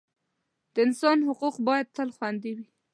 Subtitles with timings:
[0.73, 2.67] د انسان حقوق باید تل خوندي وي.